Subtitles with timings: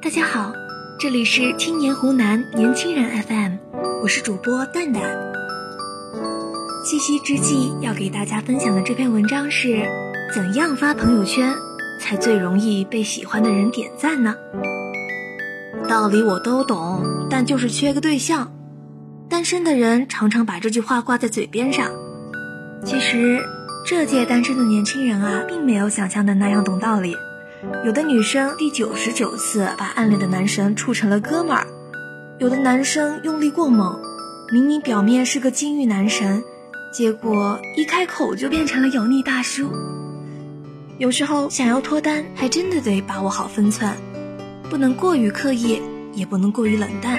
[0.00, 0.52] 大家好，
[0.96, 3.56] 这里是青年湖南年轻人 FM，
[4.00, 5.02] 我是主播蛋蛋。
[6.84, 9.82] 七夕之际要给大家分享的这篇文章是：
[10.32, 11.52] 怎样发朋友圈
[12.00, 14.36] 才最容易被喜欢的人点赞呢？
[15.88, 18.52] 道理我都懂，但就是缺个对象。
[19.28, 21.90] 单身的人常常把这句话挂在嘴边上，
[22.84, 23.40] 其实
[23.84, 27.16] 这届单身的年轻人啊，并没有想象的那样懂道理。
[27.84, 31.66] 有的女生第九十九次把暗恋的男神处成了哥们儿，
[32.38, 34.00] 有的男生用力过猛，
[34.52, 36.40] 明明表面是个金玉男神，
[36.92, 39.72] 结果一开口就变成了油腻大叔。
[40.98, 43.92] 有时候想要脱单，还真的得把握好分寸，
[44.70, 47.18] 不能过于刻意，也不能过于冷淡。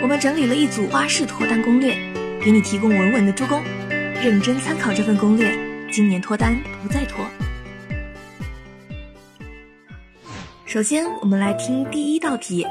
[0.00, 1.96] 我们整理了一组花式脱单攻略，
[2.40, 3.60] 给你提供稳稳的助攻，
[4.22, 5.52] 认真参考这份攻略，
[5.90, 7.24] 今年脱单不再拖。
[10.74, 12.66] 首先，我们来听第一道题：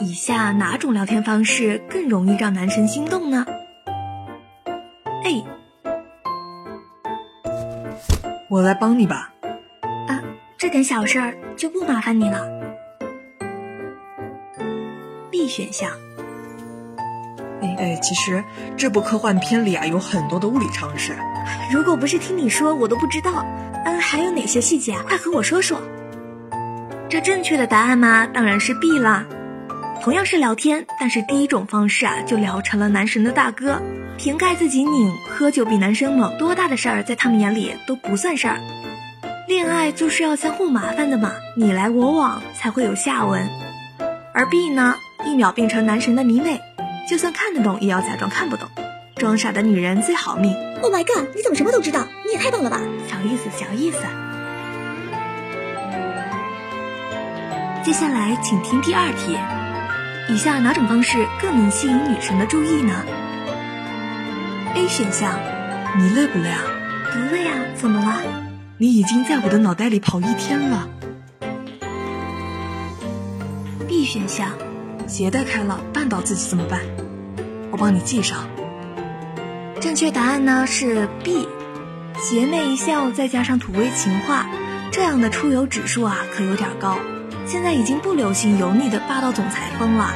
[0.00, 3.44] 以下哪种聊天方式更容易让男神心动呢
[5.26, 5.44] ？A，
[8.48, 9.34] 我来帮你吧。
[10.08, 10.22] 啊，
[10.56, 12.48] 这点小事儿就不麻烦你了。
[15.30, 15.90] B 选项，
[17.60, 18.42] 哎哎，其实
[18.78, 21.14] 这部科幻片里啊有很多的物理常识，
[21.70, 23.44] 如果不是听你说，我都不知道。
[23.84, 25.04] 嗯，还有哪些细节啊？
[25.06, 25.78] 快和我说说。
[27.10, 29.26] 这正确的答案嘛，当然是 B 啦。
[30.00, 33.82] 同样是聊天，但是第一种方式啊，就聊成了男神的大哥，
[34.16, 38.60] 瓶盖自己拧，喝酒比男生猛，多大的事儿在他们眼里都不算事儿。
[39.48, 43.44] 恋爱就是要相互麻烦的嘛，你来我往才会有下文。
[44.32, 44.94] 而 B 呢，
[45.26, 46.60] 一秒变成男神的迷妹，
[47.08, 48.68] 就算看得懂，也要假装看不懂，
[49.16, 50.54] 装傻的女人最好命。
[50.80, 52.06] Oh my god，你怎么什么都知道？
[52.24, 52.80] 你也太棒了吧！
[53.08, 53.98] 小意思，小意思。
[57.82, 59.38] 接下来，请听第二题：
[60.32, 62.92] 以下哪种方式更能吸引女神的注意呢
[64.74, 65.40] ？A 选项，
[65.98, 66.60] 你累不累啊？
[67.10, 68.22] 不累啊，怎么了？
[68.76, 70.88] 你已经在我的脑袋里跑一天了。
[73.88, 74.50] B 选项，
[75.06, 76.80] 鞋带开了，绊倒自己怎么办？
[77.70, 78.46] 我帮你系上。
[79.80, 81.48] 正确答案呢是 B，
[82.18, 84.46] 邪魅一笑再加上土味情话，
[84.92, 86.98] 这样的出游指数啊可有点高。
[87.50, 90.12] 现在已经不流行油腻的霸道总裁风了，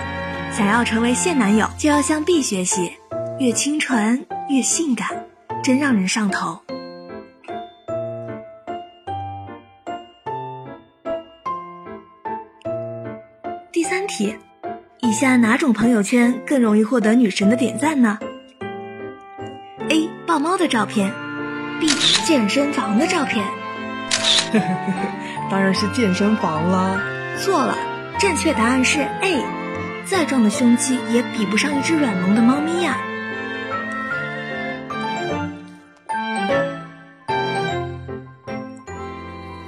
[0.52, 2.92] 想要成为现男友就要向 B 学习，
[3.40, 5.24] 越清纯越性感，
[5.60, 6.60] 真让人上头。
[13.72, 14.36] 第三题，
[15.00, 18.20] 以下哪种朋友圈更容易获得女神的点赞呢
[19.88, 20.08] ？A.
[20.24, 21.12] 抱猫的照片
[21.80, 21.88] ，B.
[22.24, 23.44] 健身房的照片。
[25.50, 27.02] 当然是健身房啦。
[27.38, 27.76] 错了，
[28.18, 29.44] 正确答案是 A，
[30.06, 32.96] 再壮的胸肌也比不上一只软萌的猫咪呀。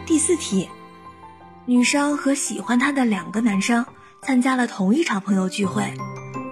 [0.07, 0.69] 第四题，
[1.67, 3.85] 女生和喜欢她的两个男生
[4.23, 5.93] 参加了同一场朋友聚会，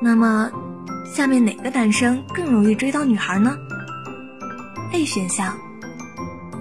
[0.02, 0.50] 那么
[1.06, 3.56] 下面哪个男生更容易追到女孩呢
[4.92, 5.56] ？A 选项，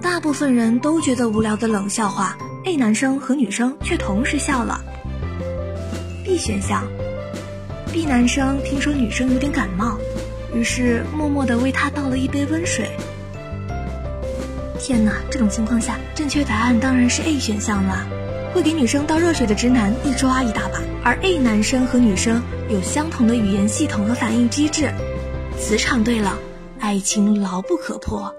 [0.00, 2.36] 大部分人都觉得无聊的冷笑话。
[2.64, 4.80] A 男生和女生却同时笑了。
[6.24, 6.82] B 选项
[7.92, 9.98] ，B 男生听说女生有点感冒，
[10.54, 12.90] 于是默默的为她倒了一杯温水。
[14.78, 18.06] 天哪，这种情况下，正确答案当然是 A 选项了。
[18.54, 24.90] 会给女生倒热水的直男一抓一大把，而 A 男生和女生有相同的语言系统和反应机制，
[25.58, 26.38] 磁场对了，
[26.78, 28.34] 爱情牢不可破。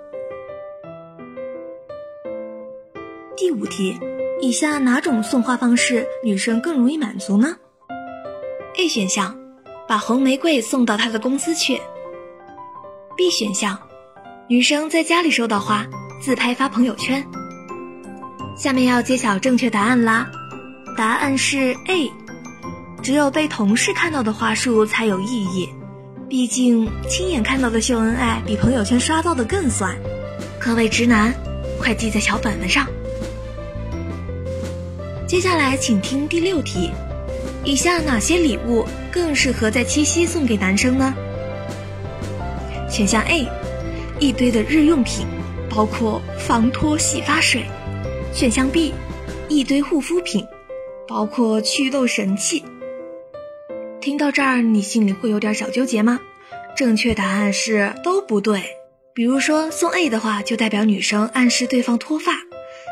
[3.38, 4.00] 第五题。
[4.42, 7.56] 以下哪种送花方式女生更容易满足呢
[8.78, 9.38] ？A 选项，
[9.88, 11.82] 把红玫瑰送到她的公司去。
[13.16, 13.80] B 选项，
[14.50, 15.88] 女生在家里收到花，
[16.22, 17.26] 自拍发朋友圈。
[18.58, 20.30] 下面要揭晓正确答案啦，
[20.98, 22.12] 答案是 A，
[23.02, 25.70] 只有被同事看到的花束才有意义，
[26.28, 29.96] 毕竟亲眼看到的秀恩爱比朋友圈刷到的更酸。
[30.60, 31.34] 各位直男，
[31.80, 32.86] 快记在小本本上。
[35.28, 36.92] 接下来，请听第六题：
[37.64, 41.16] 以下哪些礼物更适合在七夕送给男生呢？
[42.88, 43.48] 选项 A，
[44.20, 45.26] 一堆的日用品，
[45.68, 47.64] 包括防脱洗发水；
[48.32, 48.94] 选项 B，
[49.50, 50.46] 一堆护肤品，
[51.08, 52.64] 包括祛痘神器。
[54.00, 56.20] 听到这儿，你心里会有点小纠结吗？
[56.78, 58.62] 正确答案是都不对。
[59.16, 62.34] 比如说送 A 的话，就代表女生暗示对方脱发。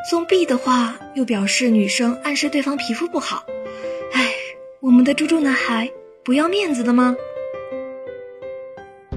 [0.09, 3.45] 送 B 的话，又表示女生暗示对方皮肤不好。
[4.11, 4.31] 哎，
[4.81, 5.89] 我们的猪猪男孩
[6.25, 7.15] 不要面子的吗？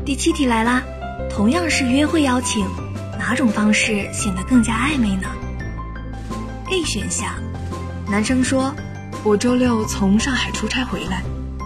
[0.04, 0.84] 第七题来啦，
[1.28, 2.64] 同样是约会邀请，
[3.18, 5.28] 哪种方式显得更加暧昧呢
[6.70, 7.34] ？A 选项，
[8.08, 8.72] 男生说
[9.24, 11.20] ：“我周六从上海出差回来，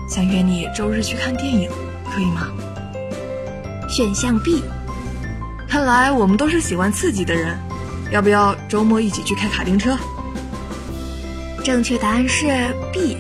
[0.09, 1.71] 想约你周日去看电影，
[2.11, 2.49] 可以吗？”
[3.87, 4.63] 选项 B，
[5.69, 7.59] 看来我们都是喜欢刺激的人。
[8.11, 9.97] 要不要周末一起去开卡丁车？
[11.63, 12.47] 正确答案是
[12.93, 13.17] B。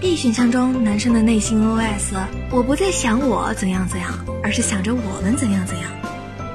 [0.00, 2.14] B 选项中，男生的内心 OS：
[2.50, 4.12] 我不再想我怎样怎样，
[4.42, 5.90] 而是想着我们怎样怎样。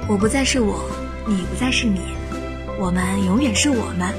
[0.08, 0.84] 我不再是我，
[1.26, 2.00] 你不再是你，
[2.78, 4.12] 我们永远是我们。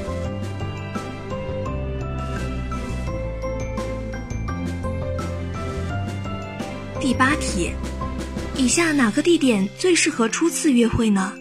[7.01, 7.71] 第八题，
[8.55, 11.33] 以下哪个地点最适合初次约会呢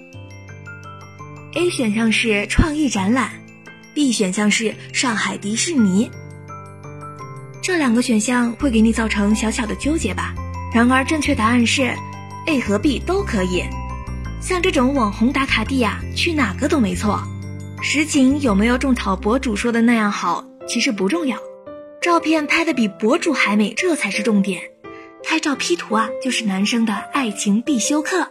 [1.55, 3.31] ？A 选项是创意展览
[3.95, 6.11] ，B 选项是上海迪士尼。
[7.63, 10.35] 这两个选项会给你造成小小的纠结吧？
[10.75, 11.95] 然而正确答案是
[12.47, 13.63] A 和 B 都可以。
[14.41, 17.23] 像这种网红打卡地啊，去哪个都没错。
[17.81, 21.39] 实景有没有种草博主说的那样好，其实不重要。
[22.03, 24.61] 照片拍的比博主还美，这才是重点。
[25.23, 28.29] 拍照 P 图啊，就是男生的爱情必修课。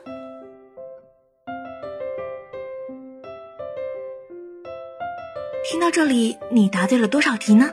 [5.74, 7.72] 听到这里，你答对了多少题呢？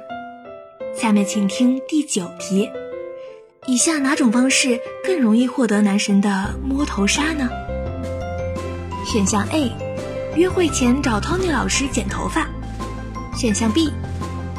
[0.97, 2.71] 下面请听第九题：
[3.67, 7.51] 以下哪种方式更容易获得男神的摸头杀呢？
[9.05, 9.71] 选项 A：
[10.35, 12.47] 约会前找 Tony 老师剪头发；
[13.37, 13.93] 选项 B：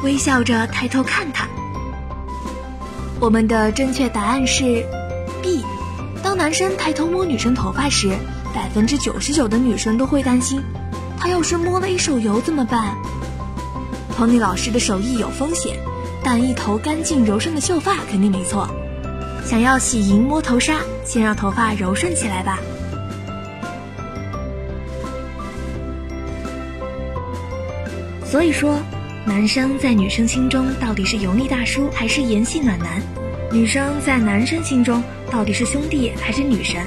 [0.04, 1.48] 微笑着抬头看他。
[3.18, 4.86] 我们的正确答案是
[5.42, 5.64] B。
[6.22, 8.16] 当男生抬头摸女生头发时，
[8.54, 10.62] 百分之九十九的女生都会担心，
[11.18, 12.94] 他要是摸了一手油怎么办
[14.16, 15.76] ？Tony 老师的手艺有风险，
[16.22, 18.68] 但一头干净柔顺的秀发肯定没错。
[19.44, 22.58] 想要洗银摸头纱，先让头发柔顺起来吧。
[28.24, 28.78] 所以说，
[29.26, 33.02] 男生在女生心中到底是油腻大叔还是盐系暖男？
[33.50, 36.86] 女生在男生心中到底是兄弟还是女神？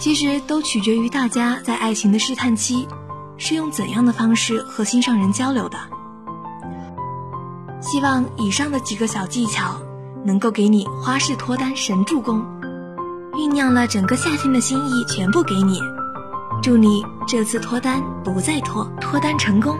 [0.00, 2.86] 其实都取决于大家在爱情的试探期，
[3.38, 5.78] 是用怎样的方式和心上人交流的。
[7.84, 9.78] 希望以上的几个小技巧
[10.24, 12.42] 能够给你花式脱单神助攻，
[13.34, 15.78] 酝酿了整个夏天的心意全部给你，
[16.62, 19.76] 祝你这次脱单不再脱，脱单成功。